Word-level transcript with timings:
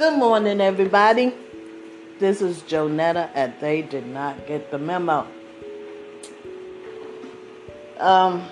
Good 0.00 0.16
morning, 0.16 0.62
everybody. 0.62 1.34
This 2.18 2.40
is 2.40 2.62
Jonetta, 2.62 3.28
and 3.34 3.52
they 3.60 3.82
did 3.82 4.06
not 4.06 4.46
get 4.46 4.70
the 4.70 4.78
memo. 4.78 5.26
Um, 7.98 8.48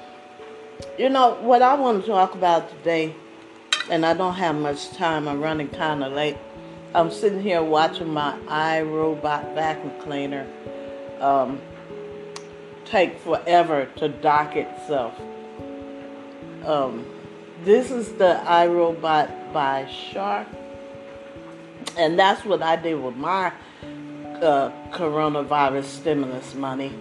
you 0.98 1.08
know 1.08 1.38
what 1.40 1.62
I 1.62 1.72
want 1.72 2.02
to 2.02 2.06
talk 2.06 2.34
about 2.34 2.68
today, 2.68 3.14
and 3.90 4.04
I 4.04 4.12
don't 4.12 4.34
have 4.34 4.56
much 4.56 4.90
time. 4.90 5.26
I'm 5.26 5.40
running 5.40 5.68
kind 5.68 6.04
of 6.04 6.12
late. 6.12 6.36
I'm 6.94 7.10
sitting 7.10 7.40
here 7.40 7.62
watching 7.62 8.12
my 8.12 8.36
iRobot 8.46 9.54
vacuum 9.54 9.92
cleaner 10.02 10.46
um, 11.18 11.62
take 12.84 13.18
forever 13.20 13.88
to 13.96 14.10
dock 14.10 14.54
itself. 14.54 15.18
Um, 16.66 17.06
this 17.64 17.90
is 17.90 18.12
the 18.12 18.38
iRobot 18.44 19.54
by 19.54 19.90
Shark 19.90 20.46
and 21.98 22.18
that's 22.18 22.44
what 22.44 22.62
I 22.62 22.76
did 22.76 22.94
with 23.02 23.16
my 23.16 23.52
uh, 24.40 24.70
coronavirus 24.92 25.84
stimulus 25.84 26.54
money 26.54 26.96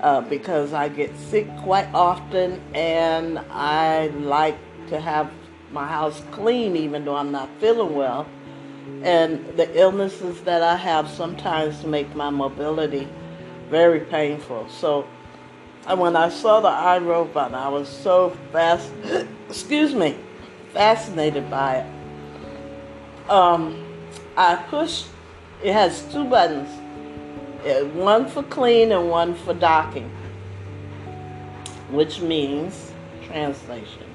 uh, 0.00 0.20
because 0.22 0.72
I 0.72 0.88
get 0.88 1.14
sick 1.18 1.48
quite 1.58 1.88
often 1.92 2.60
and 2.74 3.40
I 3.50 4.06
like 4.06 4.56
to 4.88 5.00
have 5.00 5.30
my 5.72 5.86
house 5.86 6.22
clean 6.30 6.76
even 6.76 7.04
though 7.04 7.16
I'm 7.16 7.32
not 7.32 7.48
feeling 7.58 7.94
well. 7.94 8.26
And 9.02 9.44
the 9.56 9.78
illnesses 9.78 10.40
that 10.42 10.62
I 10.62 10.76
have 10.76 11.08
sometimes 11.08 11.84
make 11.84 12.14
my 12.14 12.30
mobility 12.30 13.08
very 13.68 14.00
painful. 14.00 14.68
So 14.68 15.08
when 15.86 16.14
I 16.16 16.28
saw 16.28 16.60
the 16.60 16.68
iRobot, 16.68 17.52
I 17.52 17.68
was 17.68 17.88
so 17.88 18.30
fast, 18.52 18.92
excuse 19.48 19.94
me, 19.94 20.16
fascinated 20.72 21.50
by 21.50 21.78
it. 21.78 23.30
Um, 23.30 23.89
I 24.36 24.56
push, 24.56 25.04
it 25.62 25.72
has 25.72 26.02
two 26.12 26.24
buttons, 26.24 26.68
uh, 27.66 27.84
one 27.86 28.26
for 28.26 28.42
clean 28.44 28.92
and 28.92 29.10
one 29.10 29.34
for 29.34 29.54
docking, 29.54 30.10
which 31.90 32.20
means, 32.20 32.92
translation, 33.26 34.06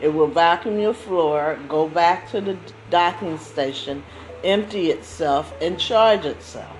it 0.00 0.08
will 0.08 0.28
vacuum 0.28 0.78
your 0.78 0.94
floor, 0.94 1.58
go 1.68 1.88
back 1.88 2.30
to 2.30 2.40
the 2.40 2.56
docking 2.88 3.38
station, 3.38 4.02
empty 4.42 4.90
itself, 4.90 5.52
and 5.60 5.78
charge 5.78 6.24
itself. 6.24 6.76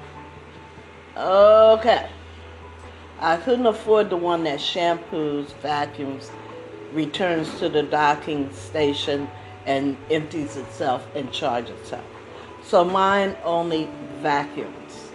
Okay. 1.17 2.09
I 3.21 3.37
couldn't 3.37 3.67
afford 3.67 4.09
the 4.09 4.17
one 4.17 4.45
that 4.45 4.61
shampoos, 4.61 5.53
vacuums, 5.61 6.31
returns 6.95 7.59
to 7.59 7.69
the 7.69 7.83
docking 7.83 8.51
station, 8.53 9.29
and 9.67 9.99
empties 10.11 10.57
itself 10.57 11.07
and 11.15 11.31
charges 11.31 11.79
itself. 11.81 12.05
So 12.71 12.85
mine 12.85 13.37
only 13.43 13.89
vacuums. 14.23 15.11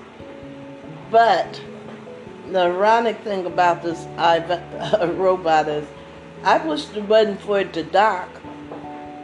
But 1.10 1.62
the 2.52 2.64
ironic 2.64 3.22
thing 3.22 3.46
about 3.46 3.82
this 3.82 4.04
robot 5.18 5.70
is 5.70 5.88
I 6.44 6.60
pushed 6.60 6.94
the 6.94 7.00
button 7.00 7.38
for 7.38 7.62
it 7.62 7.72
to 7.72 7.84
dock. 7.84 8.28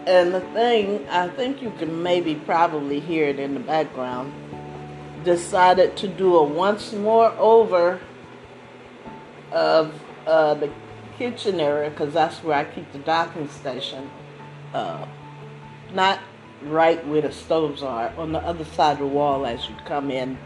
And 0.07 0.33
the 0.33 0.39
thing, 0.39 1.05
I 1.09 1.27
think 1.27 1.61
you 1.61 1.71
can 1.71 2.01
maybe 2.01 2.35
probably 2.35 3.01
hear 3.01 3.27
it 3.27 3.37
in 3.37 3.53
the 3.53 3.59
background, 3.59 4.31
decided 5.25 5.97
to 5.97 6.07
do 6.07 6.37
a 6.37 6.43
once 6.43 6.93
more 6.93 7.31
over 7.37 7.99
of 9.51 9.93
uh, 10.25 10.53
the 10.53 10.71
kitchen 11.17 11.59
area 11.59 11.89
because 11.89 12.13
that's 12.13 12.41
where 12.45 12.55
I 12.55 12.63
keep 12.63 12.93
the 12.93 12.99
docking 12.99 13.49
station. 13.49 14.09
Uh, 14.73 15.05
not 15.93 16.21
right 16.63 17.05
where 17.07 17.21
the 17.21 17.31
stoves 17.31 17.83
are, 17.83 18.13
on 18.17 18.31
the 18.31 18.39
other 18.39 18.65
side 18.65 18.93
of 18.93 18.99
the 18.99 19.07
wall 19.07 19.45
as 19.45 19.67
you 19.69 19.75
come 19.85 20.11
in 20.11 20.37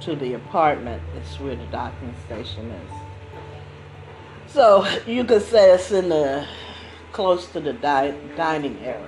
to 0.00 0.14
the 0.14 0.34
apartment. 0.34 1.02
It's 1.16 1.38
where 1.40 1.56
the 1.56 1.66
docking 1.66 2.14
station 2.26 2.70
is. 2.70 2.92
So 4.46 4.86
you 5.06 5.24
could 5.24 5.42
say 5.42 5.72
it's 5.72 5.90
in 5.90 6.08
the 6.08 6.46
close 7.12 7.46
to 7.52 7.60
the 7.60 7.72
di- 7.72 8.14
dining 8.36 8.78
area. 8.84 9.06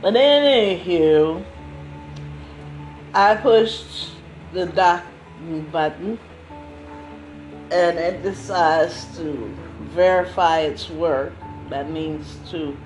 But 0.00 0.14
anywho, 0.14 1.44
I 3.14 3.34
pushed 3.36 4.10
the 4.52 4.66
dock 4.66 5.04
button 5.72 6.18
and 7.70 7.98
it 7.98 8.22
decides 8.22 9.16
to 9.16 9.54
verify 9.80 10.60
its 10.60 10.88
work. 10.88 11.32
That 11.70 11.90
means 11.90 12.38
to 12.50 12.76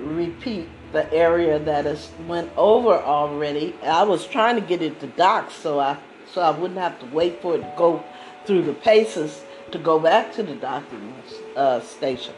repeat 0.00 0.68
the 0.92 1.12
area 1.12 1.58
that 1.58 1.86
is 1.86 2.10
went 2.26 2.50
over 2.56 2.94
already. 2.94 3.74
I 3.82 4.02
was 4.04 4.26
trying 4.26 4.56
to 4.56 4.62
get 4.62 4.82
it 4.82 5.00
to 5.00 5.06
dock 5.06 5.50
so 5.50 5.78
I 5.78 5.98
so 6.32 6.42
I 6.42 6.50
wouldn't 6.50 6.78
have 6.78 6.98
to 7.00 7.06
wait 7.06 7.40
for 7.40 7.56
it 7.56 7.60
to 7.60 7.72
go 7.76 8.04
through 8.44 8.62
the 8.62 8.74
paces 8.74 9.42
to 9.72 9.78
go 9.78 9.98
back 9.98 10.32
to 10.34 10.42
the 10.42 10.54
docking 10.54 11.14
uh, 11.56 11.80
station. 11.80 12.34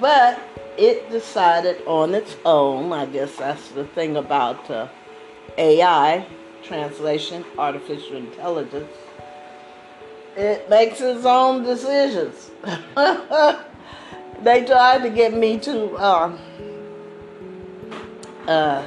But 0.00 0.40
it 0.76 1.10
decided 1.10 1.82
on 1.86 2.14
its 2.14 2.36
own. 2.44 2.92
I 2.92 3.06
guess 3.06 3.36
that's 3.36 3.68
the 3.70 3.84
thing 3.84 4.16
about 4.16 4.70
uh, 4.70 4.88
AI, 5.56 6.26
translation, 6.62 7.44
artificial 7.58 8.16
intelligence. 8.16 8.92
It 10.36 10.68
makes 10.68 11.00
its 11.00 11.24
own 11.24 11.62
decisions. 11.62 12.50
they 14.42 14.64
tried 14.64 15.02
to 15.02 15.10
get 15.10 15.34
me 15.34 15.58
to. 15.60 15.96
Um, 15.96 16.38
uh, 18.46 18.84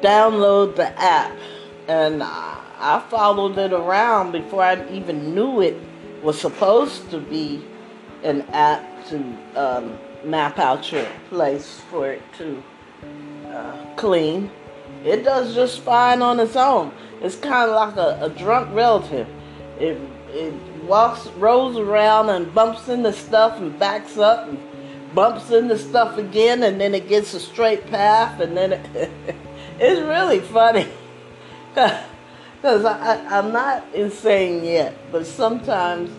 download 0.00 0.76
the 0.76 0.88
app, 1.00 1.36
and 1.88 2.22
I 2.22 3.02
followed 3.08 3.56
it 3.56 3.72
around 3.72 4.32
before 4.32 4.62
I 4.62 4.88
even 4.90 5.34
knew 5.34 5.62
it 5.62 5.76
was 6.22 6.38
supposed 6.38 7.10
to 7.10 7.18
be 7.18 7.64
an 8.22 8.42
app 8.52 9.06
to 9.08 9.16
um, 9.56 9.98
map 10.24 10.58
out 10.58 10.92
your 10.92 11.06
place 11.30 11.80
for 11.90 12.10
it 12.10 12.22
to 12.38 12.62
uh, 13.48 13.94
clean. 13.96 14.50
It 15.04 15.24
does 15.24 15.54
just 15.54 15.80
fine 15.80 16.22
on 16.22 16.40
its 16.40 16.56
own. 16.56 16.92
It's 17.22 17.36
kind 17.36 17.70
of 17.70 17.76
like 17.76 17.96
a, 17.96 18.24
a 18.24 18.30
drunk 18.30 18.74
relative. 18.74 19.26
It 19.78 19.98
it 20.28 20.52
walks, 20.86 21.26
rolls 21.38 21.76
around, 21.76 22.30
and 22.30 22.54
bumps 22.54 22.88
into 22.88 23.12
stuff 23.12 23.58
and 23.58 23.78
backs 23.78 24.16
up 24.18 24.48
and 24.48 24.58
bumps 25.14 25.50
into 25.50 25.78
stuff 25.78 26.18
again 26.18 26.64
and 26.64 26.80
then 26.80 26.94
it 26.94 27.08
gets 27.08 27.34
a 27.34 27.40
straight 27.40 27.86
path 27.86 28.40
and 28.40 28.56
then 28.56 28.72
it, 28.72 29.10
it's 29.78 30.00
really 30.00 30.40
funny. 30.40 30.88
Because 32.62 32.86
I'm 32.86 33.52
not 33.52 33.84
insane 33.92 34.64
yet 34.64 34.96
but 35.12 35.26
sometimes 35.26 36.10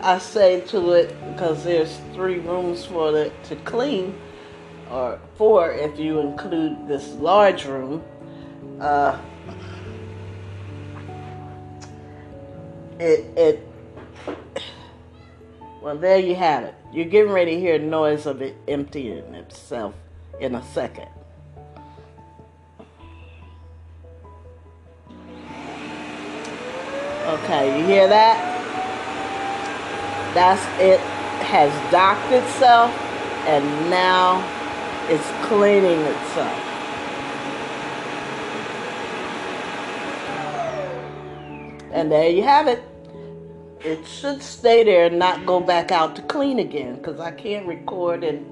I 0.00 0.18
say 0.18 0.60
to 0.62 0.90
it 0.90 1.14
because 1.32 1.62
there's 1.62 1.96
three 2.14 2.40
rooms 2.40 2.84
for 2.84 3.16
it 3.16 3.32
to 3.44 3.54
clean 3.54 4.18
or 4.90 5.20
four 5.36 5.70
if 5.70 5.96
you 5.96 6.18
include 6.18 6.88
this 6.88 7.12
large 7.14 7.64
room 7.64 8.02
uh, 8.80 9.16
it 12.98 13.26
it 13.36 13.67
well, 15.88 15.96
there 15.96 16.18
you 16.18 16.34
have 16.34 16.64
it. 16.64 16.74
You're 16.92 17.06
getting 17.06 17.32
ready 17.32 17.54
to 17.54 17.60
hear 17.60 17.78
the 17.78 17.86
noise 17.86 18.26
of 18.26 18.42
it 18.42 18.54
emptying 18.68 19.34
itself 19.34 19.94
in 20.38 20.54
a 20.54 20.62
second. 20.62 21.08
Okay, 27.24 27.80
you 27.80 27.86
hear 27.86 28.06
that? 28.06 28.36
That's 30.34 30.60
it 30.78 31.00
has 31.46 31.72
docked 31.90 32.32
itself 32.32 32.90
and 33.46 33.64
now 33.88 34.44
it's 35.08 35.26
cleaning 35.48 36.00
itself. 36.00 36.52
And 41.94 42.12
there 42.12 42.28
you 42.28 42.42
have 42.42 42.68
it 42.68 42.87
it 43.88 44.06
should 44.06 44.42
stay 44.42 44.84
there 44.84 45.06
and 45.06 45.18
not 45.18 45.46
go 45.46 45.60
back 45.60 45.90
out 45.90 46.14
to 46.16 46.22
clean 46.22 46.58
again 46.58 46.96
because 46.96 47.18
I 47.20 47.30
can't 47.30 47.66
record 47.66 48.22
and 48.22 48.46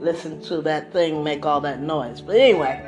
listen 0.00 0.42
to 0.42 0.60
that 0.62 0.92
thing 0.92 1.22
make 1.22 1.46
all 1.46 1.60
that 1.60 1.80
noise. 1.80 2.20
But 2.20 2.36
anyway, 2.36 2.82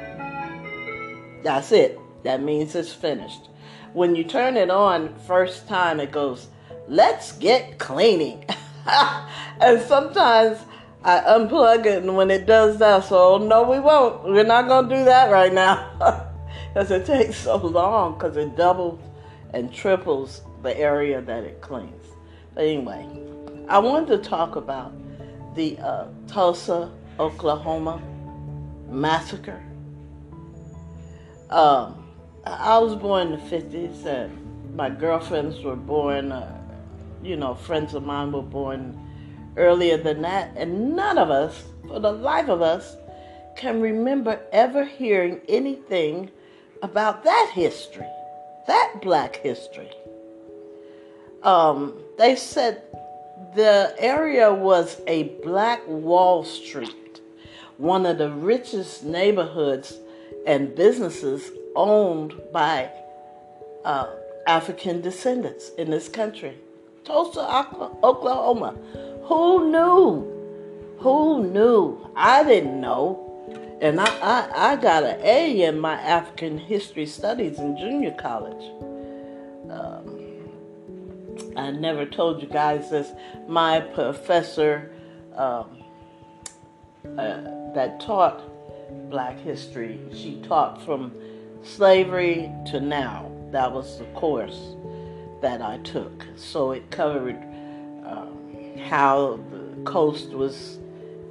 that's 1.44 1.70
it. 1.70 2.00
That 2.24 2.42
means 2.42 2.74
it's 2.74 2.92
finished. 2.92 3.48
When 3.92 4.16
you 4.16 4.24
turn 4.24 4.56
it 4.56 4.70
on 4.70 5.14
first 5.26 5.68
time, 5.68 6.00
it 6.00 6.10
goes, 6.10 6.48
let's 6.88 7.32
get 7.32 7.78
cleaning. 7.78 8.44
and 9.60 9.80
sometimes 9.82 10.58
I 11.04 11.20
unplug 11.20 11.86
it, 11.86 12.02
and 12.02 12.16
when 12.16 12.30
it 12.30 12.46
does 12.46 12.78
that, 12.78 13.04
so 13.04 13.34
oh, 13.34 13.38
no, 13.38 13.62
we 13.68 13.78
won't. 13.78 14.24
We're 14.24 14.44
not 14.44 14.66
going 14.66 14.88
to 14.88 14.96
do 14.96 15.04
that 15.04 15.30
right 15.30 15.52
now 15.52 16.30
because 16.74 16.90
it 16.90 17.06
takes 17.06 17.36
so 17.36 17.56
long 17.58 18.14
because 18.14 18.36
it 18.36 18.56
doubles 18.56 19.00
and 19.52 19.72
triples 19.72 20.42
the 20.62 20.76
area 20.78 21.20
that 21.20 21.44
it 21.44 21.60
cleans. 21.60 22.04
But 22.54 22.64
anyway, 22.64 23.06
I 23.68 23.78
wanted 23.78 24.22
to 24.22 24.28
talk 24.28 24.56
about 24.56 24.92
the 25.54 25.78
uh, 25.78 26.06
Tulsa, 26.28 26.90
Oklahoma 27.18 28.02
massacre. 28.88 29.62
Um, 31.50 32.02
I 32.44 32.78
was 32.78 32.94
born 32.94 33.32
in 33.32 33.32
the 33.32 33.56
50s, 33.56 34.04
and 34.06 34.76
my 34.76 34.90
girlfriends 34.90 35.60
were 35.62 35.76
born, 35.76 36.32
uh, 36.32 36.58
you 37.22 37.36
know, 37.36 37.54
friends 37.54 37.94
of 37.94 38.04
mine 38.04 38.32
were 38.32 38.42
born 38.42 38.98
earlier 39.56 39.96
than 39.96 40.22
that, 40.22 40.52
and 40.56 40.96
none 40.96 41.18
of 41.18 41.30
us, 41.30 41.64
for 41.86 42.00
the 42.00 42.12
life 42.12 42.48
of 42.48 42.62
us, 42.62 42.96
can 43.56 43.80
remember 43.80 44.40
ever 44.50 44.84
hearing 44.84 45.40
anything 45.48 46.30
about 46.82 47.22
that 47.24 47.50
history, 47.54 48.08
that 48.66 48.94
black 49.02 49.36
history. 49.36 49.90
Um, 51.42 51.94
they 52.18 52.36
said 52.36 52.82
the 53.54 53.94
area 53.98 54.52
was 54.52 55.00
a 55.06 55.24
black 55.44 55.80
Wall 55.86 56.44
Street, 56.44 57.20
one 57.78 58.06
of 58.06 58.18
the 58.18 58.30
richest 58.30 59.04
neighborhoods 59.04 59.98
and 60.46 60.74
businesses 60.74 61.50
owned 61.74 62.34
by 62.52 62.90
uh, 63.84 64.08
African 64.46 65.00
descendants 65.00 65.70
in 65.78 65.90
this 65.90 66.08
country. 66.08 66.56
Tulsa, 67.04 67.40
Oklahoma. 68.02 68.76
Who 69.24 69.70
knew? 69.70 70.96
Who 70.98 71.44
knew? 71.48 72.10
I 72.14 72.44
didn't 72.44 72.80
know. 72.80 73.28
And 73.80 74.00
I, 74.00 74.06
I, 74.20 74.72
I 74.72 74.76
got 74.76 75.02
an 75.02 75.20
A 75.22 75.62
in 75.62 75.80
my 75.80 75.94
African 75.94 76.56
history 76.58 77.06
studies 77.06 77.58
in 77.58 77.76
junior 77.76 78.12
college. 78.12 78.64
Um, 79.68 80.21
I 81.56 81.70
never 81.70 82.06
told 82.06 82.42
you 82.42 82.48
guys 82.48 82.90
this. 82.90 83.10
My 83.48 83.80
professor 83.80 84.92
um, 85.36 85.82
uh, 87.18 87.42
that 87.74 88.00
taught 88.00 88.42
black 89.10 89.38
history, 89.38 90.00
she 90.12 90.40
taught 90.42 90.82
from 90.84 91.12
slavery 91.62 92.50
to 92.66 92.80
now. 92.80 93.30
That 93.50 93.72
was 93.72 93.98
the 93.98 94.04
course 94.06 94.76
that 95.42 95.60
I 95.60 95.78
took. 95.78 96.26
So 96.36 96.72
it 96.72 96.90
covered 96.90 97.36
um, 98.06 98.78
how 98.88 99.40
the 99.50 99.82
coast 99.84 100.30
was 100.30 100.78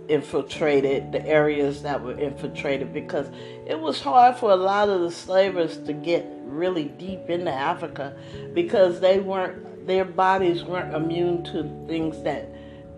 infiltrated, 0.08 1.12
the 1.12 1.26
areas 1.26 1.82
that 1.84 2.04
were 2.04 2.20
infiltrated, 2.20 2.94
because 2.94 3.28
it 3.66 3.80
was 3.80 4.02
hard 4.02 4.36
for 4.36 4.52
a 4.52 4.56
lot 4.56 4.90
of 4.90 5.02
the 5.02 5.12
slavers 5.12 5.78
to 5.78 5.94
get 5.94 6.26
really 6.44 6.86
deep 6.86 7.30
into 7.30 7.52
Africa 7.52 8.16
because 8.54 9.00
they 9.00 9.20
weren't, 9.20 9.66
their 9.86 10.06
bodies 10.06 10.63
weren't 10.63 10.94
immune 10.94 11.44
to 11.45 11.63
things 11.88 12.22
that 12.24 12.50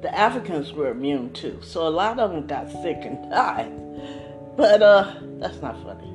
the 0.02 0.14
Africans 0.18 0.74
were 0.74 0.90
immune 0.90 1.32
to. 1.34 1.62
So 1.64 1.88
a 1.88 1.90
lot 1.90 2.20
of 2.20 2.32
them 2.32 2.46
got 2.46 2.70
sick 2.72 2.98
and 3.02 3.30
died. 3.32 3.72
But 4.56 4.82
uh, 4.82 5.16
that's 5.40 5.62
not 5.62 5.82
funny. 5.84 6.12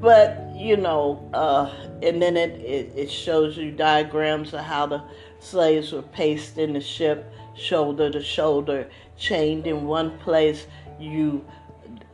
But 0.00 0.54
you 0.54 0.76
know, 0.76 1.26
uh, 1.32 1.72
and 2.02 2.20
then 2.20 2.36
it, 2.36 2.50
it, 2.60 2.92
it 2.94 3.10
shows 3.10 3.56
you 3.56 3.70
diagrams 3.70 4.52
of 4.52 4.60
how 4.60 4.86
the 4.86 5.02
slaves 5.40 5.92
were 5.92 6.02
paced 6.02 6.58
in 6.58 6.74
the 6.74 6.80
ship, 6.80 7.32
shoulder 7.56 8.10
to 8.10 8.22
shoulder, 8.22 8.88
chained 9.16 9.66
in 9.66 9.86
one 9.86 10.18
place. 10.18 10.66
You 11.00 11.44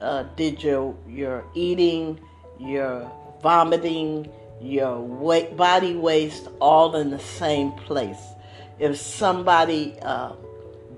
uh, 0.00 0.24
did 0.36 0.62
your 0.62 0.94
your 1.08 1.44
eating, 1.54 2.20
your 2.58 3.10
vomiting, 3.42 4.30
your 4.60 5.00
weight, 5.00 5.56
body 5.56 5.94
waste, 5.94 6.48
all 6.60 6.96
in 6.96 7.10
the 7.10 7.18
same 7.18 7.72
place. 7.72 8.20
If 8.78 8.96
somebody 8.98 9.96
uh, 10.02 10.32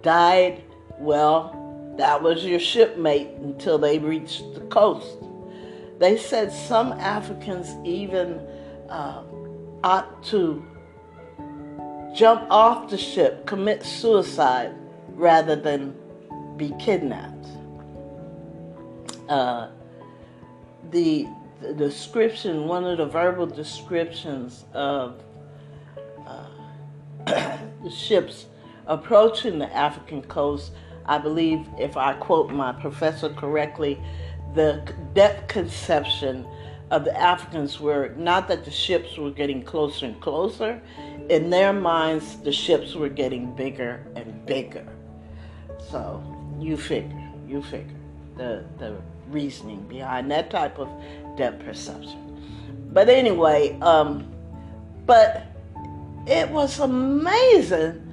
died, 0.02 0.62
well, 0.98 1.94
that 1.98 2.22
was 2.22 2.44
your 2.44 2.60
shipmate 2.60 3.28
until 3.38 3.78
they 3.78 3.98
reached 3.98 4.54
the 4.54 4.60
coast. 4.62 5.18
They 5.98 6.16
said 6.16 6.52
some 6.52 6.92
Africans 6.92 7.68
even 7.86 8.40
uh, 8.88 9.22
ought 9.84 10.22
to 10.24 10.64
jump 12.14 12.46
off 12.50 12.90
the 12.90 12.98
ship, 12.98 13.46
commit 13.46 13.82
suicide, 13.84 14.74
rather 15.10 15.56
than 15.56 15.94
be 16.56 16.74
kidnapped. 16.78 17.46
Uh, 19.28 19.68
the, 20.90 21.26
the, 21.62 21.72
description, 21.74 22.66
one 22.66 22.84
of 22.84 22.98
the 22.98 23.06
verbal 23.06 23.46
descriptions 23.46 24.64
of 24.72 25.22
uh, 26.26 26.46
the 27.26 27.90
ships 27.90 28.46
approaching 28.86 29.58
the 29.58 29.74
African 29.74 30.22
coast, 30.22 30.72
I 31.06 31.18
believe, 31.18 31.66
if 31.78 31.96
I 31.96 32.14
quote 32.14 32.50
my 32.50 32.72
professor 32.72 33.30
correctly, 33.30 34.00
the 34.54 34.92
depth 35.14 35.48
conception 35.48 36.46
of 36.90 37.04
the 37.04 37.18
Africans 37.18 37.80
were 37.80 38.14
not 38.18 38.48
that 38.48 38.64
the 38.64 38.70
ships 38.70 39.16
were 39.16 39.30
getting 39.30 39.62
closer 39.62 40.06
and 40.06 40.20
closer. 40.20 40.80
In 41.30 41.48
their 41.48 41.72
minds, 41.72 42.36
the 42.38 42.52
ships 42.52 42.94
were 42.94 43.08
getting 43.08 43.54
bigger 43.54 44.04
and 44.14 44.44
bigger. 44.44 44.86
So 45.90 46.22
you 46.60 46.76
figure, 46.76 47.30
you 47.48 47.62
figure 47.62 47.96
the, 48.36 48.64
the 48.78 48.96
reasoning 49.28 49.80
behind 49.88 50.30
that 50.30 50.50
type 50.50 50.78
of 50.78 50.88
depth 51.36 51.64
perception. 51.64 52.18
But 52.92 53.08
anyway, 53.08 53.78
um, 53.80 54.30
but 55.06 55.46
it 56.26 56.48
was 56.50 56.78
amazing 56.78 58.06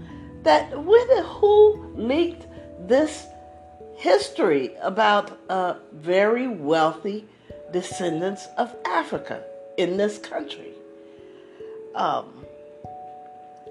that 0.43 0.83
with 0.83 1.09
it 1.11 1.25
who 1.25 1.93
leaked 1.95 2.47
this 2.87 3.27
history 3.95 4.75
about 4.81 5.37
uh, 5.49 5.75
very 5.93 6.47
wealthy 6.47 7.27
descendants 7.71 8.47
of 8.57 8.73
Africa 8.85 9.43
in 9.77 9.97
this 9.97 10.17
country. 10.17 10.71
Um, 11.95 12.45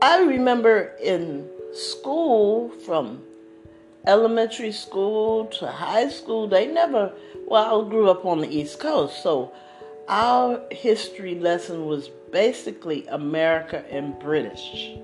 I 0.03 0.21
remember 0.21 0.93
in 1.03 1.49
school, 1.73 2.69
from 2.85 3.23
elementary 4.09 4.73
school 4.73 5.47
to 5.47 5.69
high 5.69 6.09
school, 6.09 6.49
they 6.49 6.67
never, 6.67 7.13
well, 7.47 7.87
I 7.87 7.89
grew 7.89 8.11
up 8.11 8.25
on 8.25 8.41
the 8.41 8.49
East 8.49 8.81
Coast, 8.81 9.23
so 9.23 9.53
our 10.09 10.61
history 10.73 11.37
lesson 11.37 11.87
was 11.87 12.09
basically 12.33 13.07
America 13.07 13.85
and 13.91 14.19
British 14.19 14.99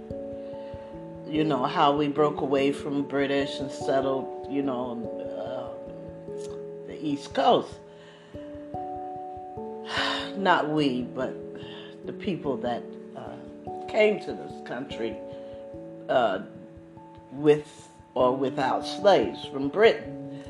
you 1.35 1.43
know, 1.43 1.65
how 1.65 1.97
we 1.97 2.07
broke 2.07 2.43
away 2.43 2.71
from 2.71 3.03
British 3.03 3.59
and 3.59 3.69
settled, 3.69 4.47
you 4.49 4.63
know, 4.63 5.03
uh, 5.35 5.71
the 6.87 6.97
East 7.05 7.35
Coast. 7.35 7.75
Not 10.37 10.69
we, 10.69 11.03
but 11.03 11.35
the 12.07 12.13
people 12.13 12.57
that 12.59 12.85
uh, 13.17 13.35
came 13.89 14.21
to 14.21 14.33
this 14.33 14.53
country 14.65 15.17
uh, 16.09 16.43
with 17.33 17.84
or 18.15 18.37
without 18.37 18.87
slaves 18.87 19.45
from 19.47 19.69
Britain. 19.69 20.45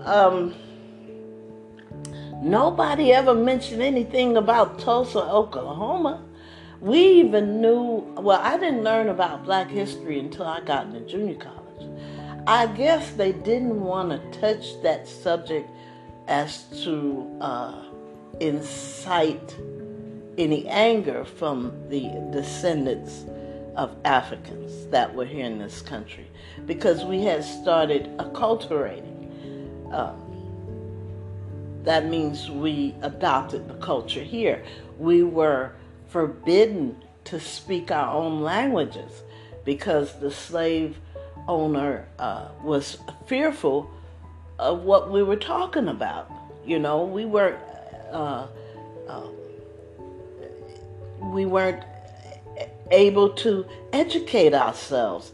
Um, 0.00 0.54
nobody 2.42 3.12
ever 3.12 3.34
mentioned 3.34 3.82
anything 3.82 4.36
about 4.36 4.78
Tulsa, 4.78 5.20
Oklahoma 5.20 6.22
we 6.82 6.98
even 6.98 7.60
knew, 7.60 8.04
well, 8.16 8.40
I 8.42 8.58
didn't 8.58 8.82
learn 8.82 9.08
about 9.08 9.44
black 9.44 9.70
history 9.70 10.18
until 10.18 10.46
I 10.46 10.60
got 10.62 10.86
into 10.86 11.00
junior 11.02 11.36
college. 11.36 11.88
I 12.48 12.66
guess 12.66 13.12
they 13.12 13.30
didn't 13.30 13.80
want 13.80 14.10
to 14.10 14.40
touch 14.40 14.82
that 14.82 15.06
subject 15.06 15.70
as 16.26 16.64
to 16.82 17.38
uh, 17.40 17.84
incite 18.40 19.56
any 20.38 20.66
anger 20.66 21.24
from 21.24 21.72
the 21.88 22.10
descendants 22.32 23.26
of 23.76 23.96
Africans 24.04 24.88
that 24.88 25.14
were 25.14 25.24
here 25.24 25.46
in 25.46 25.60
this 25.60 25.82
country 25.82 26.26
because 26.66 27.04
we 27.04 27.22
had 27.22 27.44
started 27.44 28.16
acculturating. 28.18 29.92
Uh, 29.92 30.14
that 31.84 32.06
means 32.06 32.50
we 32.50 32.94
adopted 33.02 33.68
the 33.68 33.74
culture 33.74 34.22
here. 34.22 34.64
We 34.98 35.22
were 35.22 35.72
forbidden 36.08 36.96
to 37.24 37.40
speak 37.40 37.90
our 37.90 38.14
own 38.14 38.40
languages 38.42 39.22
because 39.64 40.18
the 40.20 40.30
slave 40.30 40.98
owner 41.48 42.06
uh, 42.18 42.48
was 42.62 42.98
fearful 43.26 43.90
of 44.58 44.82
what 44.82 45.10
we 45.10 45.22
were 45.22 45.36
talking 45.36 45.88
about. 45.88 46.30
You 46.64 46.78
know, 46.78 47.04
we 47.04 47.24
weren't 47.24 47.58
uh, 48.12 48.46
uh, 49.08 49.26
we 51.20 51.46
weren't 51.46 51.82
able 52.90 53.30
to 53.30 53.66
educate 53.92 54.54
ourselves. 54.54 55.32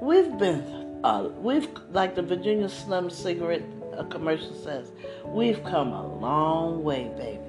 We've 0.00 0.38
been 0.38 1.00
uh, 1.04 1.28
we've 1.40 1.68
like 1.90 2.14
the 2.14 2.22
Virginia 2.22 2.68
Slim 2.68 3.10
cigarette 3.10 3.62
uh, 3.96 4.04
commercial 4.04 4.54
says, 4.54 4.90
we've 5.24 5.62
come 5.64 5.92
a 5.92 6.06
long 6.18 6.82
way, 6.82 7.10
baby. 7.16 7.42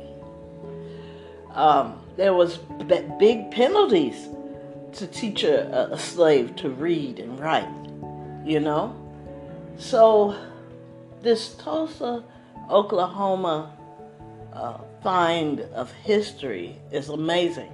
Um, 1.54 2.00
there 2.16 2.34
was 2.34 2.58
big 3.20 3.52
penalties 3.52 4.28
to 4.94 5.08
teach 5.08 5.44
a, 5.44 5.92
a 5.92 5.98
slave 5.98 6.56
to 6.58 6.70
read 6.70 7.20
and 7.20 7.40
write, 7.40 7.68
you 8.46 8.60
know? 8.60 8.96
So 9.78 10.36
this 11.22 11.56
Tulsa, 11.56 12.24
Oklahoma 12.70 13.76
uh, 14.54 14.78
find 15.04 15.62
of 15.74 15.92
history 15.92 16.78
is 16.92 17.10
amazing. 17.10 17.72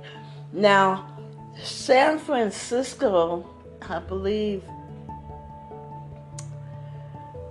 Now, 0.53 1.17
San 1.61 2.19
Francisco, 2.19 3.49
I 3.81 3.99
believe, 3.99 4.63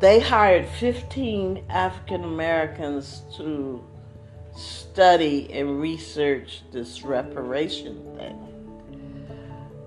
they 0.01 0.21
hired 0.21 0.67
15 0.67 1.65
African 1.69 2.25
Americans 2.25 3.23
to 3.37 3.85
study 4.57 5.53
and 5.53 5.81
research 5.81 6.63
this 6.73 7.03
reparation 7.03 8.17
thing. 8.17 8.55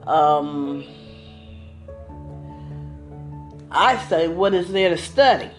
Um, 0.08 0.86
I 3.70 3.98
say, 4.08 4.28
what 4.28 4.54
is 4.54 4.72
there 4.72 4.90
to 4.90 4.98
study? 4.98 5.52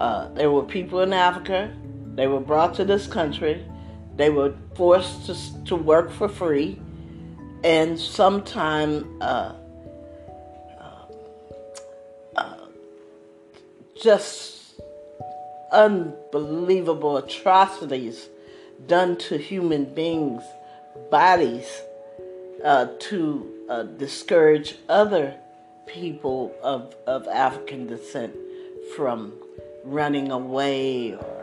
Uh, 0.00 0.28
there 0.34 0.50
were 0.50 0.62
people 0.62 1.00
in 1.00 1.12
Africa. 1.12 1.72
They 2.14 2.26
were 2.26 2.40
brought 2.40 2.74
to 2.74 2.84
this 2.84 3.06
country. 3.06 3.64
They 4.16 4.30
were 4.30 4.54
forced 4.74 5.26
to, 5.26 5.64
to 5.66 5.76
work 5.76 6.10
for 6.10 6.28
free. 6.28 6.80
And 7.64 7.98
sometime 7.98 9.16
uh, 9.22 9.54
uh, 10.78 11.06
uh 12.36 12.56
just 14.00 14.74
unbelievable 15.72 17.16
atrocities 17.16 18.28
done 18.86 19.16
to 19.16 19.38
human 19.38 19.86
beings' 19.94 20.44
bodies 21.10 21.80
uh, 22.64 22.88
to 22.98 23.50
uh, 23.68 23.82
discourage 23.82 24.76
other 24.88 25.34
people 25.86 26.54
of, 26.62 26.94
of 27.06 27.26
African 27.28 27.86
descent 27.86 28.34
from 28.96 29.32
running 29.84 30.30
away 30.30 31.14
or, 31.14 31.33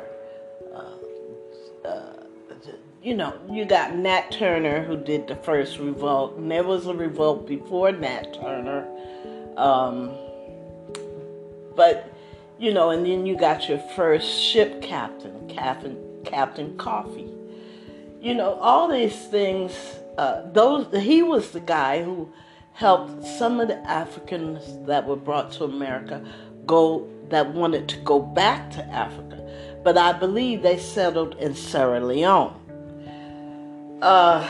you 3.01 3.15
know, 3.15 3.34
you 3.50 3.65
got 3.65 3.96
Nat 3.96 4.31
Turner 4.31 4.84
who 4.84 4.96
did 4.96 5.27
the 5.27 5.36
first 5.38 5.79
revolt, 5.79 6.38
and 6.38 6.51
there 6.51 6.63
was 6.63 6.86
a 6.86 6.93
revolt 6.93 7.48
before 7.48 7.91
Nat 7.91 8.34
Turner. 8.34 8.88
Um, 9.58 10.12
but, 11.75 12.13
you 12.60 12.74
know, 12.74 12.91
and 12.91 13.05
then 13.05 13.25
you 13.25 13.36
got 13.36 13.67
your 13.67 13.79
first 13.96 14.39
ship 14.39 14.81
captain, 14.84 15.48
Captain, 15.48 15.98
Captain 16.25 16.77
Cuffee. 16.77 17.27
You 18.22 18.36
know, 18.36 18.53
all 18.55 18.88
these 18.88 19.15
things, 19.27 19.74
uh, 20.20 20.43
those, 20.51 20.88
he 21.01 21.24
was 21.24 21.51
the 21.51 21.60
guy 21.60 22.03
who 22.03 22.31
helped 22.74 23.25
some 23.25 23.60
of 23.60 23.67
the 23.67 23.77
Africans 23.89 24.86
that 24.86 25.08
were 25.08 25.15
brought 25.15 25.51
to 25.53 25.63
America 25.63 26.24
go 26.67 27.08
that 27.29 27.53
wanted 27.53 27.88
to 27.89 27.98
go 27.98 28.20
back 28.20 28.70
to 28.72 28.84
Africa, 28.88 29.41
but 29.84 29.98
I 29.98 30.13
believe 30.13 30.62
they 30.62 30.77
settled 30.77 31.36
in 31.36 31.55
Sierra 31.55 32.00
Leone. 32.00 32.61
Uh, 34.01 34.48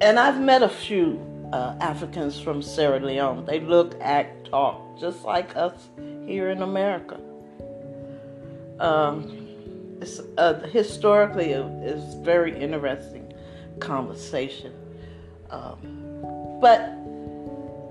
and 0.00 0.18
I've 0.18 0.40
met 0.40 0.62
a 0.62 0.68
few 0.68 1.20
uh, 1.52 1.76
Africans 1.80 2.40
from 2.40 2.62
Sierra 2.62 3.00
Leone. 3.00 3.44
They 3.44 3.60
look, 3.60 3.94
act, 4.00 4.48
talk 4.48 4.98
just 4.98 5.24
like 5.24 5.54
us 5.56 5.88
here 6.26 6.50
in 6.50 6.62
America. 6.62 7.20
Um, 8.80 9.98
it's 10.00 10.20
uh, 10.38 10.60
historically 10.72 11.52
it's 11.52 12.14
very 12.14 12.58
interesting 12.58 13.32
conversation. 13.78 14.72
Um, 15.50 16.58
but 16.60 16.94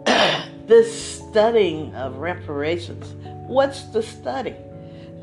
this 0.67 1.19
studying 1.19 1.93
of 1.95 2.17
reparations, 2.17 3.13
what's 3.47 3.83
the 3.83 4.01
study? 4.01 4.55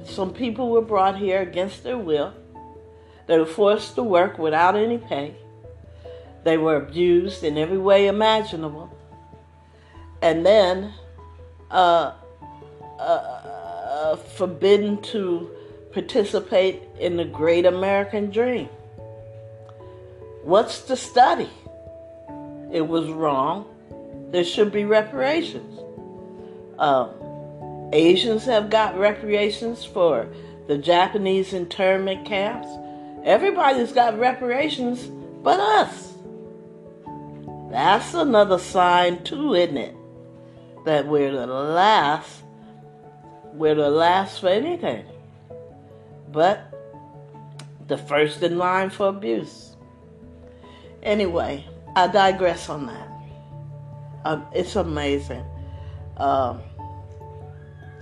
Some 0.05 0.33
people 0.33 0.71
were 0.71 0.83
brought 0.83 1.17
here 1.17 1.41
against 1.41 1.83
their 1.83 1.99
will. 1.99 2.33
They 3.31 3.39
were 3.39 3.47
forced 3.47 3.95
to 3.95 4.03
work 4.03 4.39
without 4.41 4.75
any 4.75 4.99
pay. 4.99 5.37
They 6.43 6.59
were 6.59 6.75
abused 6.75 7.45
in 7.45 7.57
every 7.57 7.79
way 7.79 8.09
imaginable. 8.09 8.91
And 10.21 10.45
then 10.45 10.93
uh, 11.71 12.15
uh, 12.99 13.03
uh, 13.03 14.17
forbidden 14.17 15.01
to 15.03 15.49
participate 15.93 16.83
in 16.99 17.17
the 17.17 17.25
great 17.25 17.67
American 17.67 18.33
dream. 18.33 18.69
What's 20.43 20.81
the 20.81 20.97
study? 20.97 21.51
It 22.73 22.89
was 22.89 23.09
wrong. 23.11 23.67
There 24.33 24.43
should 24.43 24.73
be 24.73 24.85
reparations. 24.85 25.79
Um, 26.81 27.91
Asians 27.93 28.45
have 28.47 28.71
got 28.71 28.99
reparations 28.99 29.85
for 29.85 30.27
the 30.67 30.79
Japanese 30.79 31.53
internment 31.53 32.27
camps. 32.27 32.67
Everybody's 33.25 33.93
got 33.93 34.19
reparations 34.19 35.11
but 35.43 35.59
us. 35.61 36.15
That's 37.71 38.15
another 38.15 38.59
sign, 38.59 39.23
too, 39.25 39.55
isn't 39.55 39.77
it? 39.77 39.97
That 40.85 41.07
we're 41.07 41.33
the 41.33 41.47
last, 41.47 42.43
we're 43.53 43.75
the 43.75 43.91
last 43.91 44.41
for 44.41 44.49
anything. 44.49 45.05
But 46.31 46.73
the 47.87 47.97
first 47.97 48.43
in 48.43 48.59
line 48.59 48.91
for 48.91 49.09
abuse. 49.09 49.77
Anyway, 51.03 51.67
I 51.97 52.09
digress 52.09 52.69
on 52.69 52.87
that. 52.87 53.09
Um, 54.25 54.47
it's 54.53 54.77
amazing. 54.77 55.45
Um, 56.17 56.61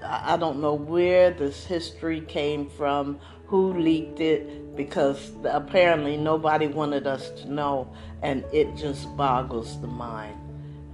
I 0.05 0.37
don't 0.37 0.61
know 0.61 0.75
where 0.75 1.31
this 1.31 1.65
history 1.65 2.21
came 2.23 2.69
from, 2.69 3.19
who 3.47 3.79
leaked 3.79 4.21
it, 4.21 4.77
because 4.77 5.33
apparently 5.45 6.17
nobody 6.17 6.67
wanted 6.67 7.07
us 7.07 7.31
to 7.43 7.53
know, 7.53 7.93
and 8.23 8.45
it 8.53 8.77
just 8.77 9.15
boggles 9.17 9.81
the 9.81 9.87
mind 9.87 10.37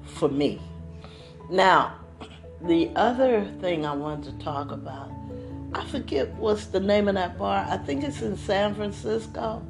for 0.02 0.28
me. 0.28 0.60
Now, 1.50 1.96
the 2.62 2.90
other 2.96 3.44
thing 3.60 3.84
I 3.84 3.94
wanted 3.94 4.38
to 4.38 4.44
talk 4.44 4.70
about, 4.70 5.10
I 5.74 5.84
forget 5.86 6.32
what's 6.34 6.66
the 6.66 6.80
name 6.80 7.08
of 7.08 7.14
that 7.16 7.36
bar. 7.36 7.66
I 7.68 7.76
think 7.78 8.04
it's 8.04 8.22
in 8.22 8.36
San 8.36 8.74
Francisco, 8.74 9.66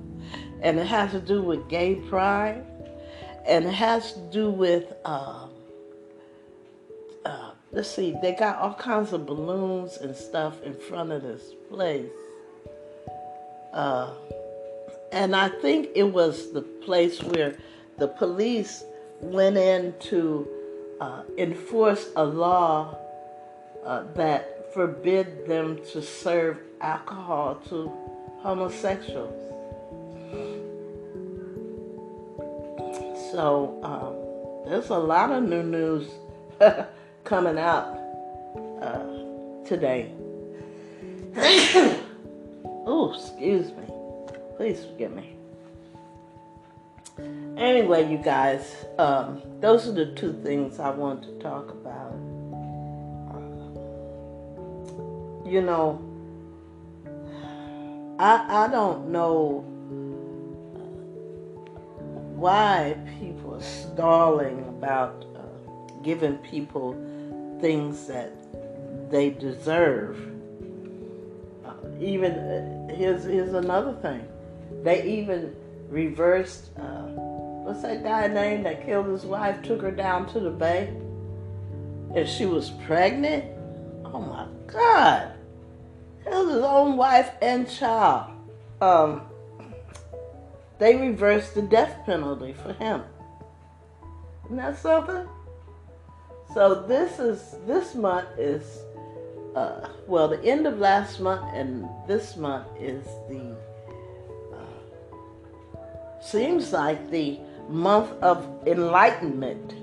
and 0.61 0.79
it 0.79 0.87
has 0.87 1.11
to 1.13 1.21
do 1.21 1.43
with 1.43 1.69
gay 1.69 1.97
pride 1.97 2.65
and 3.47 3.67
it 3.67 3.75
has 3.75 4.13
to 4.15 4.21
do 4.31 4.51
with 4.51 4.93
uh, 5.05 5.44
let's 7.75 7.91
see 7.91 8.15
they 8.23 8.33
got 8.33 8.57
all 8.59 8.75
kinds 8.75 9.13
of 9.13 9.27
balloons 9.27 9.99
and 9.99 10.17
stuff 10.17 10.63
in 10.63 10.75
front 10.75 11.13
of 11.13 11.23
this 11.23 11.43
place. 11.69 12.11
Uh, 13.73 14.11
and 15.11 15.35
i 15.35 15.49
think 15.49 15.89
it 15.97 16.05
was 16.05 16.53
the 16.53 16.63
place 16.63 17.21
where 17.23 17.57
the 17.99 18.07
police 18.07 18.85
went 19.21 19.57
in 19.57 19.93
to 19.99 20.47
uh, 21.01 21.23
enforce 21.39 22.11
a 22.17 22.25
law 22.25 22.97
uh, 23.85 24.05
that 24.15 24.73
forbid 24.73 25.47
them 25.47 25.79
to 25.93 26.03
serve 26.03 26.59
alcohol 26.81 27.57
to 27.69 27.93
homosexuals. 28.39 29.33
So 33.31 33.79
um, 33.83 34.71
there's 34.71 34.91
a 34.91 34.99
lot 34.99 35.31
of 35.31 35.43
new 35.45 35.63
news 35.63 36.09
coming 37.25 37.59
out 37.59 37.99
uh, 38.83 39.03
today. 39.67 40.13
oh, 42.87 43.15
excuse 43.17 43.73
me. 43.73 43.85
Please 44.57 44.85
forgive 44.85 45.13
me. 45.13 45.35
Anyway, 47.57 48.11
you 48.11 48.19
guys, 48.19 48.85
um, 48.99 49.41
those 49.61 49.89
are 49.89 49.93
the 49.93 50.13
two 50.15 50.33
things 50.45 50.79
I 50.79 50.91
want 50.91 51.23
to 51.23 51.39
talk 51.39 51.71
about. 51.71 52.13
Uh, 53.35 53.41
you 55.49 55.63
know, 55.63 56.01
I 58.19 58.65
I 58.65 58.69
don't 58.69 59.09
know 59.09 59.65
why 62.37 62.97
people 63.19 63.55
are 63.55 63.63
stalling 63.63 64.61
about 64.69 65.25
uh, 65.35 66.03
giving 66.03 66.37
people 66.39 66.95
things 67.65 68.07
that 68.07 68.31
they 69.11 69.31
deserve. 69.31 70.19
Uh, 71.65 71.73
even 71.99 72.33
uh, 72.33 72.95
here's 72.95 73.25
here's 73.25 73.55
another 73.55 73.95
thing. 74.03 74.29
They 74.83 75.03
even 75.05 75.57
reversed. 75.89 76.69
Uh, 76.79 77.07
what's 77.65 77.81
that 77.81 78.03
guy 78.03 78.27
name 78.27 78.65
that 78.65 78.85
killed 78.85 79.07
his 79.07 79.25
wife? 79.25 79.63
Took 79.63 79.81
her 79.81 79.91
down 79.91 80.31
to 80.35 80.41
the 80.41 80.51
bay, 80.51 80.89
and 82.15 82.29
she 82.29 82.45
was 82.45 82.69
pregnant. 82.85 83.47
Oh 84.05 84.21
my 84.21 84.47
God! 84.67 85.33
Killed 86.23 86.51
his 86.51 86.63
own 86.63 86.99
wife 86.99 87.31
and 87.41 87.67
child. 87.67 88.31
Um, 88.83 89.23
they 90.79 90.97
reversed 90.97 91.55
the 91.55 91.63
death 91.63 92.05
penalty 92.05 92.53
for 92.53 92.75
him. 92.75 93.05
Isn't 94.45 94.59
that 94.59 94.77
something? 94.77 95.27
So 96.55 96.75
this 96.87 97.19
is 97.19 97.57
this 97.67 97.95
month 97.95 98.29
is 98.39 98.63
uh, 99.55 99.89
well, 100.07 100.29
the 100.29 100.43
end 100.45 100.67
of 100.67 100.79
last 100.79 101.21
month 101.21 101.45
and 101.55 101.89
this 102.07 102.37
month 102.37 102.67
is 102.79 103.05
the, 103.29 103.57
uh, 104.53 106.21
seems 106.21 106.73
like 106.73 107.11
the 107.11 107.39
month 107.69 108.11
of 108.23 108.47
enlightenment. 108.67 109.75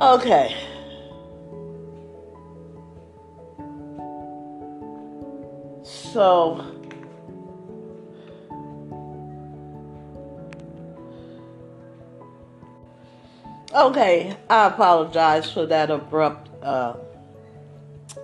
Okay. 0.00 0.56
So, 5.84 6.64
okay, 13.74 14.36
I 14.48 14.66
apologize 14.66 15.50
for 15.50 15.66
that 15.66 15.90
abrupt 15.90 16.48
uh, 16.62 16.96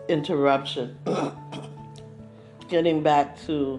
interruption. 0.08 0.96
Getting 2.68 3.02
back 3.02 3.40
to 3.46 3.76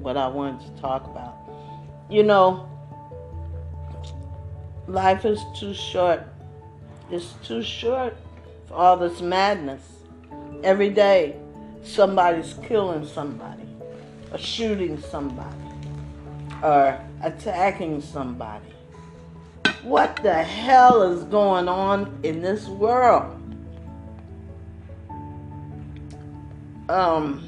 what 0.00 0.16
I 0.16 0.28
wanted 0.28 0.60
to 0.74 0.80
talk 0.82 1.06
about. 1.06 1.36
You 2.10 2.22
know, 2.22 2.68
life 4.86 5.24
is 5.24 5.42
too 5.56 5.72
short. 5.72 6.22
It's 7.10 7.32
too 7.44 7.62
short 7.62 8.16
for 8.66 8.74
all 8.74 8.96
this 8.98 9.22
madness. 9.22 9.82
Every 10.62 10.90
day, 10.90 11.36
somebody's 11.82 12.54
killing 12.62 13.06
somebody, 13.06 13.66
or 14.32 14.38
shooting 14.38 15.00
somebody, 15.00 15.56
or 16.62 17.00
attacking 17.22 18.02
somebody. 18.02 18.73
What 19.84 20.16
the 20.22 20.32
hell 20.32 21.02
is 21.02 21.24
going 21.24 21.68
on 21.68 22.18
in 22.22 22.40
this 22.40 22.66
world? 22.66 23.38
Um, 26.88 27.46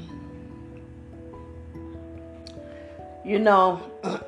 you 3.25 3.39
know, 3.39 3.81
I, 4.03 4.21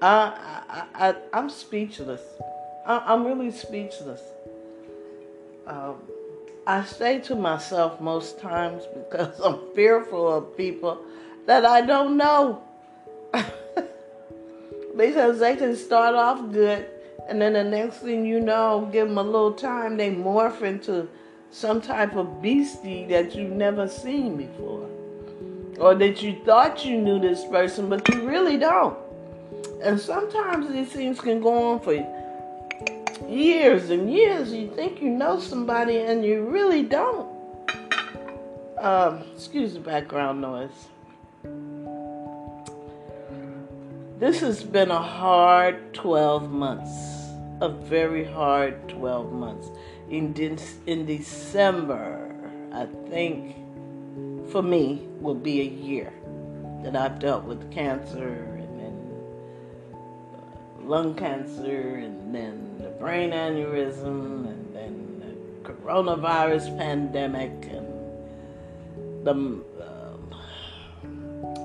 I, 0.00 0.84
I, 0.94 1.16
I'm 1.32 1.50
speechless. 1.50 2.22
I, 2.86 3.14
am 3.14 3.26
really 3.26 3.50
speechless. 3.50 4.22
Um, 5.66 5.96
I 6.68 6.84
say 6.84 7.18
to 7.22 7.34
myself 7.34 8.00
most 8.00 8.38
times 8.38 8.84
because 8.94 9.40
I'm 9.40 9.58
fearful 9.74 10.32
of 10.32 10.56
people 10.56 11.00
that 11.46 11.64
I 11.64 11.80
don't 11.80 12.16
know. 12.16 12.62
Because 14.96 15.38
they 15.38 15.56
can 15.56 15.76
start 15.76 16.14
off 16.14 16.52
good, 16.52 16.86
and 17.28 17.40
then 17.40 17.52
the 17.54 17.64
next 17.64 17.98
thing 17.98 18.24
you 18.24 18.40
know, 18.40 18.88
give 18.92 19.08
them 19.08 19.18
a 19.18 19.22
little 19.22 19.52
time, 19.52 19.96
they 19.96 20.10
morph 20.10 20.62
into 20.62 21.08
some 21.50 21.80
type 21.80 22.14
of 22.16 22.42
beastie 22.42 23.06
that 23.06 23.34
you've 23.34 23.52
never 23.52 23.88
seen 23.88 24.36
before. 24.36 24.88
Or 25.78 25.94
that 25.94 26.22
you 26.22 26.40
thought 26.44 26.84
you 26.84 26.98
knew 26.98 27.18
this 27.18 27.44
person, 27.44 27.88
but 27.88 28.08
you 28.08 28.26
really 28.26 28.56
don't. 28.56 28.96
And 29.82 30.00
sometimes 30.00 30.70
these 30.70 30.88
things 30.88 31.20
can 31.20 31.40
go 31.40 31.72
on 31.72 31.80
for 31.80 31.94
years 33.28 33.90
and 33.90 34.12
years. 34.12 34.52
You 34.52 34.70
think 34.74 35.02
you 35.02 35.10
know 35.10 35.38
somebody 35.38 35.98
and 35.98 36.24
you 36.24 36.44
really 36.44 36.82
don't. 36.82 37.28
Um, 38.78 39.22
excuse 39.34 39.74
the 39.74 39.80
background 39.80 40.40
noise. 40.40 40.88
This 44.18 44.40
has 44.40 44.64
been 44.64 44.90
a 44.90 45.02
hard 45.02 45.92
12 45.92 46.50
months, 46.50 46.90
a 47.60 47.68
very 47.68 48.24
hard 48.24 48.88
12 48.88 49.30
months. 49.30 49.68
In, 50.08 50.32
de- 50.32 50.56
in 50.86 51.04
December, 51.04 52.34
I 52.72 52.86
think 53.10 53.54
for 54.50 54.62
me 54.62 55.06
will 55.20 55.34
be 55.34 55.60
a 55.60 55.64
year 55.64 56.14
that 56.82 56.96
I've 56.96 57.18
dealt 57.18 57.44
with 57.44 57.70
cancer 57.70 58.56
and 58.56 58.80
then 58.80 58.96
lung 60.88 61.14
cancer 61.14 61.96
and 61.96 62.34
then 62.34 62.78
the 62.78 62.88
brain 62.98 63.32
aneurysm 63.32 64.46
and 64.46 64.74
then 64.74 65.20
the 65.20 65.34
coronavirus 65.68 66.74
pandemic 66.78 67.66
and 67.66 67.86
the 69.26 69.60
uh, 69.84 70.16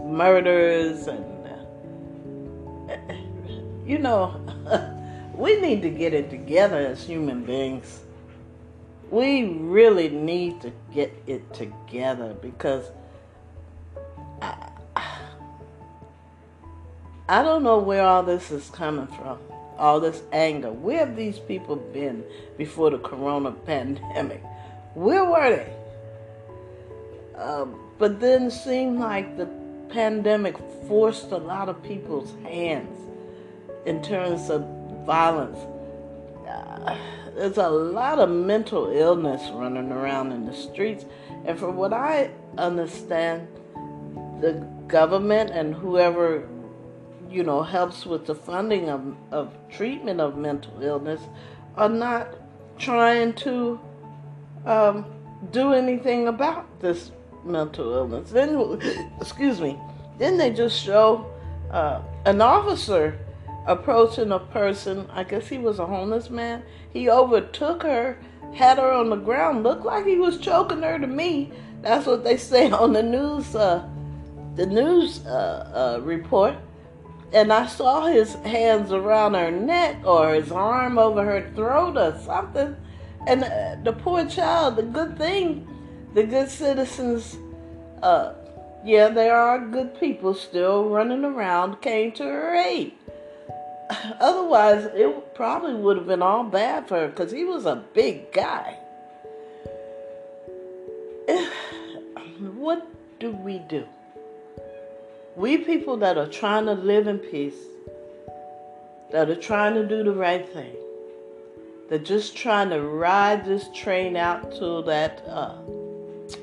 murders 0.06 1.08
and 1.08 1.24
uh, 1.24 1.31
you 3.86 3.98
know 3.98 4.40
we 5.34 5.60
need 5.62 5.82
to 5.82 5.90
get 5.90 6.14
it 6.14 6.30
together 6.30 6.78
as 6.78 7.04
human 7.04 7.44
beings 7.44 8.02
we 9.12 9.44
really 9.44 10.08
need 10.08 10.62
to 10.62 10.72
get 10.94 11.14
it 11.28 11.54
together 11.54 12.34
because 12.42 12.90
I 17.28 17.44
don't 17.44 17.64
know 17.64 17.78
where 17.80 18.04
all 18.06 18.24
this 18.24 18.52
is 18.52 18.70
coming 18.72 19.08
from, 19.08 19.38
all 19.78 20.02
this 20.02 20.22
anger. 20.34 20.72
Where 20.72 21.06
have 21.06 21.16
these 21.16 21.40
people 21.40 21.78
been 21.78 22.26
before 22.58 22.90
the 22.90 22.98
corona 23.00 23.52
pandemic? 23.52 24.44
Where 24.96 25.24
were 25.24 25.50
they? 25.50 25.74
Uh, 27.38 27.68
but 27.98 28.20
then 28.20 28.44
it 28.44 28.52
seemed 28.52 29.00
like 29.00 29.38
the 29.38 29.48
pandemic 29.90 30.58
forced 30.88 31.32
a 31.32 31.38
lot 31.38 31.70
of 31.70 31.82
people's 31.84 32.34
hands 32.44 33.11
in 33.86 34.02
terms 34.02 34.50
of 34.50 34.66
violence. 35.06 35.58
Uh, 36.48 36.98
there's 37.36 37.58
a 37.58 37.70
lot 37.70 38.20
of 38.20 38.30
mental 38.30 38.92
illness 38.92 39.42
running 39.54 39.92
around 39.92 40.32
in 40.32 40.46
the 40.46 40.54
streets. 40.54 41.06
And 41.46 41.58
from 41.58 41.76
what 41.76 41.94
I 41.94 42.32
understand, 42.58 43.48
the 44.42 44.54
government 44.88 45.52
and 45.52 45.74
whoever 45.74 46.48
you 47.32 47.44
know, 47.44 47.64
helps 47.64 48.06
with 48.06 48.26
the 48.26 48.36
funding 48.36 48.90
of, 48.90 49.16
of 49.32 49.54
treatment 49.70 50.20
of 50.20 50.38
mental 50.38 50.82
illness 50.84 51.22
are 51.78 51.90
not 51.90 52.36
trying 52.78 53.34
to 53.34 53.80
um, 54.66 55.06
do 55.52 55.72
anything 55.74 56.28
about 56.28 56.80
this 56.82 57.12
mental 57.46 57.94
illness. 57.94 58.30
Then, 58.32 58.80
excuse 59.22 59.62
me, 59.62 59.80
then 60.18 60.38
they 60.38 60.52
just 60.52 60.84
show 60.84 61.26
uh, 61.72 62.02
an 62.26 62.42
officer 62.42 63.18
approaching 63.66 64.32
a 64.32 64.40
person. 64.40 65.10
I 65.12 65.24
guess 65.24 65.48
he 65.48 65.58
was 65.58 65.80
a 65.80 65.86
homeless 65.86 66.30
man. 66.30 66.64
He 66.92 67.10
overtook 67.10 67.84
her, 67.84 68.18
had 68.54 68.78
her 68.78 68.92
on 68.92 69.10
the 69.10 69.16
ground, 69.16 69.64
looked 69.64 69.86
like 69.86 70.06
he 70.06 70.18
was 70.18 70.38
choking 70.38 70.84
her 70.84 71.00
to 71.00 71.08
me. 71.08 71.52
That's 71.82 72.06
what 72.06 72.24
they 72.24 72.38
say 72.52 72.72
on 72.72 72.94
the 72.94 73.04
news, 73.04 73.56
uh, 73.56 73.88
the 74.56 74.66
news 74.66 75.26
uh, 75.26 75.98
uh 75.98 76.02
report 76.04 76.56
and 77.34 77.54
I 77.54 77.66
saw 77.66 78.08
his 78.08 78.34
hands 78.36 78.92
around 78.92 79.36
her 79.36 79.52
neck 79.52 80.06
or 80.06 80.34
his 80.34 80.52
arm 80.52 80.98
over 80.98 81.24
her 81.24 81.50
throat 81.56 81.98
or 81.98 82.18
something. 82.20 82.76
And 83.28 83.44
uh, 83.44 83.78
the 83.84 83.94
poor 83.94 84.26
child, 84.26 84.76
the 84.76 84.84
good 84.84 85.18
thing, 85.18 85.68
the 86.14 86.24
good 86.24 86.50
citizens, 86.50 87.38
uh, 88.02 88.34
yeah, 88.84 89.10
there 89.10 89.36
are 89.36 89.60
good 89.60 89.98
people 90.00 90.34
still 90.34 90.90
running 90.90 91.24
around, 91.24 91.82
came 91.82 92.12
to 92.14 92.24
her 92.24 92.56
aid. 92.56 92.94
Otherwise, 94.20 94.90
it 94.94 95.34
probably 95.36 95.74
would 95.74 95.98
have 95.98 96.08
been 96.08 96.22
all 96.22 96.44
bad 96.44 96.88
for 96.88 97.00
her 97.00 97.08
because 97.08 97.32
he 97.32 97.44
was 97.44 97.66
a 97.66 97.84
big 97.94 98.32
guy. 98.32 98.78
what 102.56 102.88
do 103.20 103.32
we 103.32 103.60
do? 103.60 103.86
We 105.36 105.58
people 105.58 105.98
that 105.98 106.18
are 106.18 106.28
trying 106.28 106.66
to 106.66 106.74
live 106.74 107.08
in 107.08 107.20
peace, 107.20 107.56
that 109.12 109.30
are 109.30 109.36
trying 109.36 109.76
to 109.76 109.88
do 109.88 110.04
the 110.04 110.14
right 110.14 110.48
thing, 110.48 110.76
that 111.90 112.06
just 112.06 112.36
trying 112.36 112.70
to 112.70 112.82
ride 112.82 113.46
this 113.46 113.70
train 113.74 114.16
out 114.16 114.52
till 114.52 114.84
that 114.84 115.24
uh, 115.28 115.56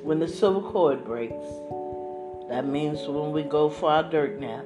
when 0.02 0.18
the 0.18 0.28
civil 0.28 0.62
cord 0.62 1.04
breaks. 1.04 1.46
That 2.48 2.66
means 2.66 3.06
when 3.06 3.32
we 3.32 3.42
go 3.42 3.68
for 3.68 3.90
our 3.90 4.02
dirt 4.02 4.40
nap. 4.40 4.64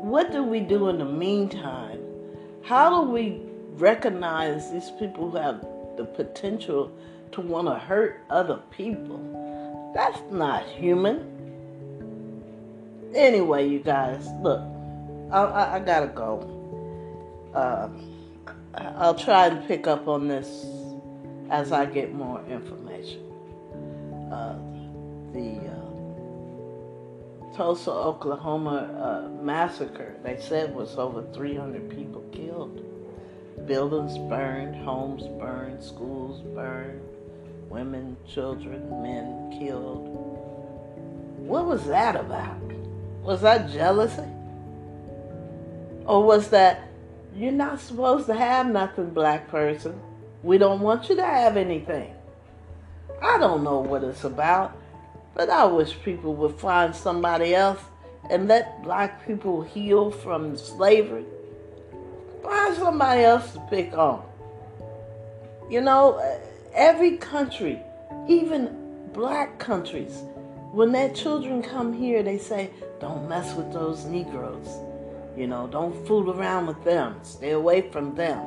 What 0.00 0.32
do 0.32 0.42
we 0.42 0.60
do 0.60 0.88
in 0.88 0.96
the 0.96 1.04
meantime? 1.04 2.00
How 2.62 3.02
do 3.02 3.10
we 3.10 3.42
recognize 3.74 4.72
these 4.72 4.90
people 4.98 5.30
who 5.30 5.36
have 5.36 5.60
the 5.98 6.06
potential 6.06 6.90
to 7.32 7.42
want 7.42 7.68
to 7.68 7.74
hurt 7.74 8.24
other 8.30 8.60
people? 8.70 9.92
That's 9.94 10.18
not 10.32 10.64
human. 10.66 11.26
Anyway, 13.14 13.68
you 13.68 13.80
guys, 13.80 14.26
look, 14.40 14.62
I, 15.30 15.42
I, 15.42 15.74
I 15.76 15.80
gotta 15.80 16.06
go. 16.06 17.52
Uh, 17.54 17.90
I'll 18.96 19.14
try 19.14 19.48
and 19.48 19.68
pick 19.68 19.86
up 19.86 20.08
on 20.08 20.28
this 20.28 20.64
as 21.50 21.72
I 21.72 21.84
get 21.84 22.14
more 22.14 22.42
information. 22.48 23.20
Uh, 24.32 24.56
the 25.34 25.60
uh, 25.68 25.89
Tulsa, 27.54 27.90
Oklahoma 27.90 29.26
uh, 29.26 29.42
massacre, 29.42 30.14
they 30.22 30.38
said 30.40 30.74
was 30.74 30.96
over 30.96 31.24
300 31.32 31.90
people 31.90 32.22
killed. 32.32 33.66
buildings 33.66 34.16
burned, 34.28 34.76
homes 34.84 35.24
burned, 35.38 35.82
schools 35.82 36.42
burned, 36.54 37.00
women, 37.68 38.16
children, 38.28 39.02
men 39.02 39.58
killed. 39.58 40.06
What 41.38 41.66
was 41.66 41.84
that 41.86 42.16
about? 42.16 42.60
Was 43.22 43.42
that 43.42 43.70
jealousy? 43.70 44.28
Or 46.06 46.22
was 46.24 46.48
that 46.50 46.88
you're 47.34 47.52
not 47.52 47.80
supposed 47.80 48.26
to 48.26 48.34
have 48.34 48.66
nothing, 48.66 49.10
black 49.10 49.48
person? 49.48 50.00
We 50.42 50.58
don't 50.58 50.80
want 50.80 51.08
you 51.08 51.16
to 51.16 51.24
have 51.24 51.56
anything. 51.56 52.14
I 53.22 53.38
don't 53.38 53.62
know 53.62 53.80
what 53.80 54.02
it's 54.04 54.24
about, 54.24 54.76
but 55.34 55.50
I 55.50 55.64
wish 55.64 56.00
people 56.02 56.34
would 56.34 56.58
find 56.58 56.94
somebody 56.94 57.54
else 57.54 57.80
and 58.28 58.48
let 58.48 58.82
black 58.82 59.26
people 59.26 59.62
heal 59.62 60.10
from 60.10 60.56
slavery. 60.56 61.24
Find 62.42 62.76
somebody 62.76 63.22
else 63.22 63.52
to 63.52 63.60
pick 63.70 63.92
on. 63.92 64.22
You 65.68 65.80
know, 65.80 66.20
every 66.74 67.16
country, 67.16 67.80
even 68.28 69.08
black 69.12 69.58
countries, 69.58 70.22
when 70.72 70.92
their 70.92 71.12
children 71.12 71.62
come 71.62 71.92
here, 71.92 72.22
they 72.22 72.38
say, 72.38 72.70
don't 73.00 73.28
mess 73.28 73.54
with 73.56 73.72
those 73.72 74.04
Negroes. 74.04 74.68
You 75.36 75.46
know, 75.46 75.66
don't 75.66 76.06
fool 76.06 76.30
around 76.30 76.66
with 76.66 76.82
them. 76.84 77.16
Stay 77.22 77.50
away 77.50 77.90
from 77.90 78.14
them. 78.14 78.38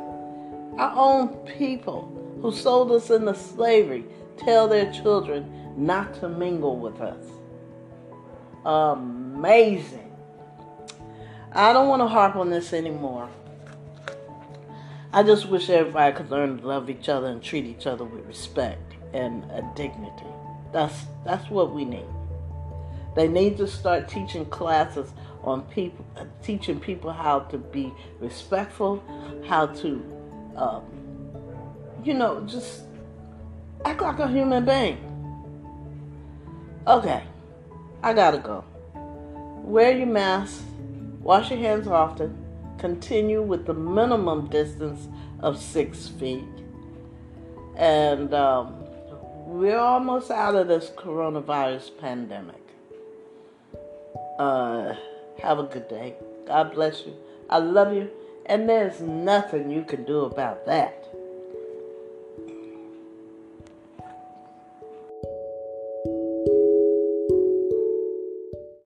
Our 0.78 0.94
own 0.96 1.30
people 1.58 2.12
who 2.42 2.52
sold 2.52 2.92
us 2.92 3.10
into 3.10 3.36
slavery 3.36 4.06
tell 4.38 4.68
their 4.68 4.92
children 4.92 5.63
not 5.76 6.14
to 6.16 6.30
mingle 6.30 6.78
with 6.78 7.02
us. 7.02 7.26
Amazing. 8.66 10.12
I 11.52 11.74
don't 11.74 11.88
want 11.88 12.02
to 12.02 12.08
harp 12.08 12.36
on 12.36 12.50
this 12.50 12.74
anymore. 12.74 13.30
I 15.12 15.22
just 15.22 15.48
wish 15.48 15.70
everybody 15.70 16.16
could 16.16 16.32
learn 16.32 16.60
to 16.60 16.68
love 16.68 16.90
each 16.90 17.08
other 17.08 17.28
and 17.28 17.42
treat 17.42 17.66
each 17.66 17.86
other 17.86 18.04
with 18.04 18.26
respect 18.26 18.94
and 19.14 19.44
dignity. 19.76 20.26
That's 20.72 21.06
that's 21.24 21.50
what 21.52 21.72
we 21.72 21.86
need. 21.86 22.08
They 23.16 23.28
need 23.28 23.58
to 23.58 23.68
start 23.68 24.10
teaching 24.10 24.46
classes 24.48 25.12
on 25.44 25.62
people, 25.64 26.04
teaching 26.42 26.80
people 26.80 27.12
how 27.12 27.42
to 27.42 27.60
be 27.60 27.94
respectful, 28.20 29.04
how 29.46 29.68
to, 29.68 30.04
um, 30.56 30.84
you 32.04 32.16
know, 32.16 32.42
just 32.48 32.86
act 33.86 34.02
like 34.02 34.18
a 34.18 34.28
human 34.28 34.66
being. 34.66 35.13
Okay, 36.86 37.24
I 38.02 38.12
gotta 38.14 38.40
go. 38.40 38.66
Wear 39.64 39.98
your 39.98 40.08
mask, 40.08 40.62
wash 41.22 41.50
your 41.50 41.60
hands 41.60 41.88
often, 41.88 42.38
continue 42.78 43.42
with 43.42 43.66
the 43.66 43.74
minimum 43.74 44.48
distance 44.48 45.08
of 45.40 45.58
six 45.58 46.10
feet, 46.10 46.44
and 47.78 48.34
um, 48.34 48.76
we're 49.46 49.78
almost 49.78 50.30
out 50.30 50.56
of 50.56 50.68
this 50.68 50.90
coronavirus 50.90 51.98
pandemic. 52.00 52.62
Uh, 54.38 54.94
have 55.42 55.60
a 55.60 55.64
good 55.64 55.88
day. 55.88 56.16
God 56.46 56.74
bless 56.74 57.06
you. 57.06 57.16
I 57.50 57.60
love 57.60 57.94
you. 57.94 58.10
And 58.46 58.68
there's 58.68 59.00
nothing 59.00 59.72
you 59.72 59.84
can 59.84 60.04
do 60.04 60.26
about 60.26 60.66
that. 60.66 61.03